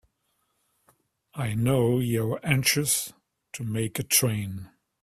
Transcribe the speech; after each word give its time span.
I 1.35 1.53
know 1.53 1.99
you're 1.99 2.39
anxious 2.41 3.13
to 3.53 3.63
make 3.63 3.99
a 3.99 4.03
train. 4.03 4.71